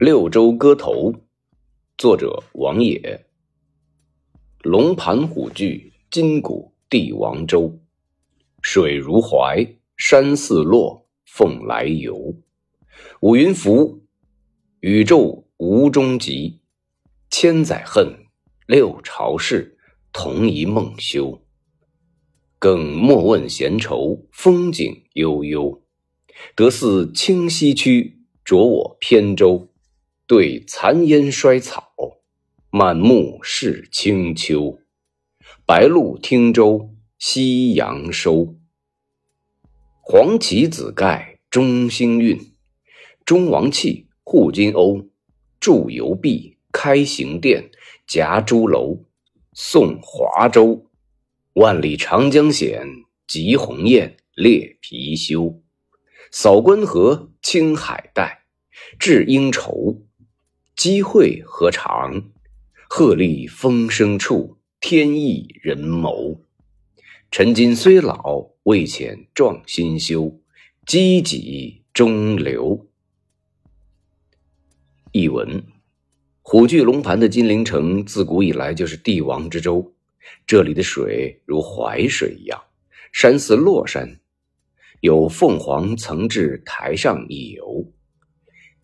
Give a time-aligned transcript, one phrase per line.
[0.00, 1.12] 六州歌头，
[1.98, 3.26] 作者王野。
[4.62, 7.78] 龙盘虎踞，金谷帝王州。
[8.62, 12.34] 水如怀，山似洛，凤来游。
[13.20, 14.00] 五云浮，
[14.80, 16.62] 宇宙无终极。
[17.30, 18.24] 千载恨，
[18.66, 19.76] 六朝事，
[20.14, 21.42] 同一梦休。
[22.58, 25.82] 更莫问闲愁，风景悠悠。
[26.56, 29.66] 得似清溪曲，着我扁舟。
[30.30, 31.92] 对残烟衰草，
[32.70, 34.78] 满目是清秋。
[35.66, 38.54] 白露汀洲，夕阳收。
[40.00, 42.54] 黄旗紫盖中兴运，
[43.24, 45.08] 中王气护金瓯。
[45.58, 47.72] 筑游壁，开行殿，
[48.06, 49.06] 夹朱楼，
[49.52, 50.86] 送华州。
[51.54, 52.86] 万里长江险，
[53.26, 55.58] 急鸿雁，猎貔貅。
[56.30, 58.44] 扫关河，清海带，
[58.96, 60.06] 治应愁。
[60.80, 62.30] 机会何长？
[62.88, 66.40] 鹤立风声处，天意人谋。
[67.30, 70.40] 陈今虽老，未遣壮心休。
[70.86, 72.88] 积己中流。
[75.12, 75.62] 译文：
[76.40, 79.94] 虎踞龙盘的金陵城，自古以来就是帝王之州。
[80.46, 82.58] 这里的水如淮水一样，
[83.12, 84.18] 山似洛山，
[85.02, 87.92] 有凤凰曾至台上一游。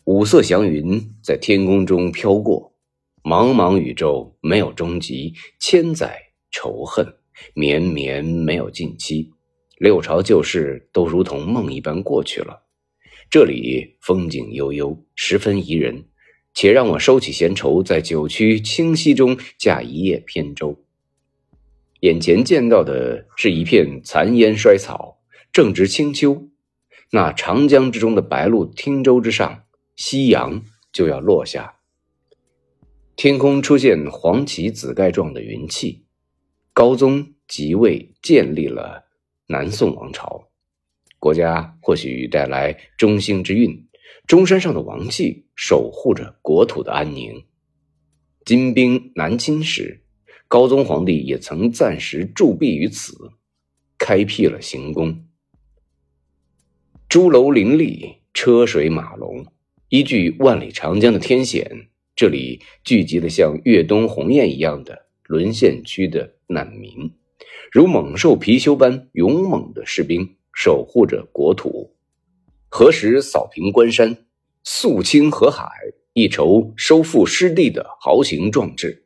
[0.07, 2.73] 五色祥云在天空中飘过，
[3.23, 6.17] 茫茫宇宙没有终极，千载
[6.49, 7.05] 仇恨
[7.53, 9.33] 绵绵没有尽期，
[9.77, 12.63] 六朝旧事都如同梦一般过去了。
[13.29, 16.05] 这里风景悠悠，十分宜人，
[16.53, 20.85] 且让我收起闲愁，在九曲清溪中驾一叶扁舟。
[21.99, 25.17] 眼前见到的是一片残烟衰草，
[25.51, 26.47] 正值清秋，
[27.11, 29.63] 那长江之中的白鹭汀洲之上。
[29.97, 31.79] 夕阳就要落下，
[33.15, 36.05] 天空出现黄旗紫盖状的云气。
[36.71, 39.05] 高宗即位，建立了
[39.47, 40.49] 南宋王朝，
[41.17, 43.87] 国家或许带来中兴之运。
[44.27, 47.43] 中山上的王气守护着国土的安宁。
[48.45, 50.03] 金兵南侵时，
[50.47, 53.31] 高宗皇帝也曾暂时驻跸于此，
[53.97, 55.25] 开辟了行宫。
[57.09, 59.47] 朱楼林立，车水马龙。
[59.89, 67.13] 依据万里长江的天险，这里聚集了像越冬鸿雁一样的沦陷区的难民，
[67.71, 71.95] 如猛兽貔貅般勇猛的士兵守护着国土。
[72.67, 74.25] 何时扫平关山，
[74.65, 75.69] 肃清河海，
[76.11, 79.05] 一筹收复失地的豪情壮志。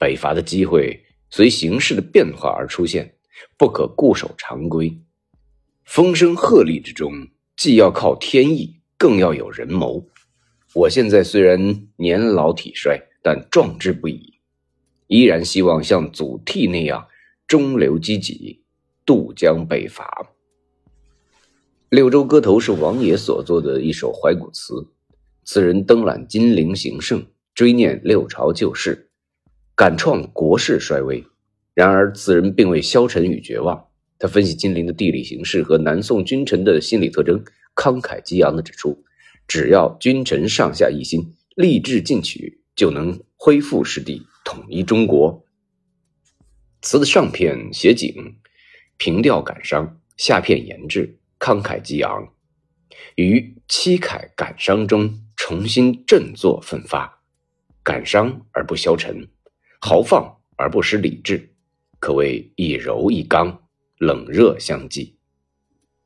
[0.00, 3.14] 北伐的机会随形势的变化而出现，
[3.56, 4.98] 不可固守常规。
[5.84, 8.81] 风声鹤唳之中，既要靠天意。
[9.02, 10.06] 更要有人谋。
[10.74, 14.34] 我现在虽然年老体衰，但壮志不已，
[15.08, 17.08] 依然希望像祖逖那样
[17.48, 18.60] 中流击楫，
[19.04, 20.04] 渡江北伐。
[21.88, 24.86] 《六州歌头》是王野所作的一首怀古词，
[25.44, 27.26] 词人登览金陵形胜，
[27.56, 29.10] 追念六朝旧事，
[29.74, 31.24] 感创国势衰微。
[31.74, 33.84] 然而，此人并未消沉与绝望，
[34.16, 37.42] 他分析金陵的地理形势和南宋君臣的心理特征。
[37.74, 39.04] 慷慨激昂地指出，
[39.46, 45.44] 只要君臣上下一心，立志进取，就能恢复失地，统一中国。
[46.80, 48.36] 词的上片写景，
[48.96, 52.32] 平调感伤；下片言志，慷慨激昂。
[53.16, 57.22] 于凄慨感伤中重新振作奋发，
[57.82, 59.28] 感伤而不消沉，
[59.80, 61.54] 豪放而不失理智，
[61.98, 63.62] 可谓一柔一刚，
[63.98, 65.16] 冷热相济。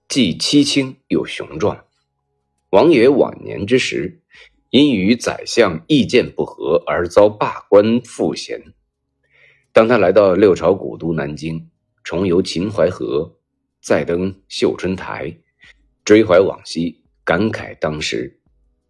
[0.08, 1.84] 既凄清又雄壮。
[2.70, 4.22] 王爷晚年之时，
[4.70, 8.62] 因与宰相意见不合而遭罢官赋闲。
[9.72, 11.68] 当他来到六朝古都南京，
[12.04, 13.36] 重游秦淮河，
[13.82, 15.36] 再登秀春台，
[16.04, 18.40] 追怀往昔，感慨当时，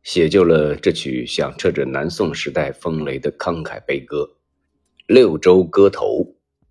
[0.03, 4.19] 写就了这曲响彻着南宋时代风雷的慷慨悲歌
[5.07, 6.07] 《六州歌头》：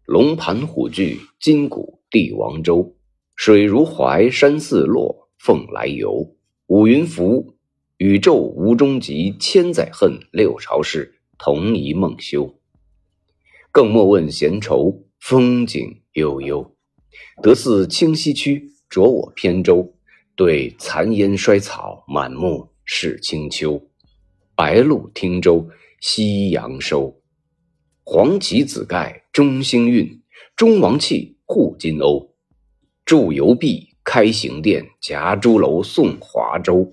[0.06, 2.96] 龙盘虎踞，金谷帝王州。
[3.36, 6.36] 水如怀，山似洛，凤来游。
[6.68, 7.56] 五云浮，
[7.98, 9.36] 宇宙无终极。
[9.38, 12.56] 千载恨，六朝事，同一梦休。
[13.72, 16.76] 更莫问闲愁，风景悠悠。
[17.44, 19.94] 得似清溪曲，着我扁舟。
[20.38, 23.90] 对残烟衰草，满目是清秋。
[24.56, 27.22] 白露汀洲，夕阳收。
[28.04, 30.22] 黄旗紫盖中兴运，
[30.56, 32.35] 中王气护金瓯。
[33.06, 36.92] 筑游壁，开行殿，夹朱楼，送华州。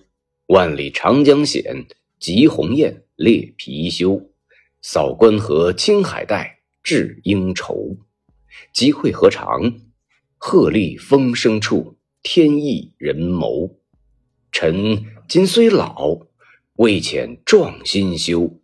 [0.48, 1.86] 万里长江险，
[2.18, 4.28] 集鸿雁猎貔貅，
[4.82, 7.96] 扫关河青海带，置应愁。
[8.74, 9.80] 集会何长？
[10.36, 13.78] 鹤唳风声处，天意人谋。
[14.50, 16.26] 臣今虽老，
[16.74, 18.60] 未遣壮心修，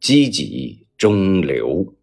[0.00, 1.94] 积己中流。